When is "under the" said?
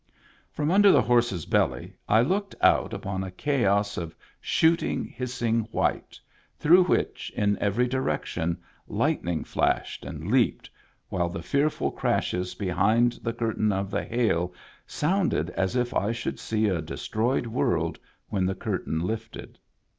0.71-1.03